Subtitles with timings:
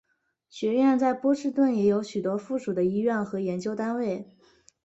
[0.49, 4.35] 学院在波士顿也有许多附属的医院和研究单位。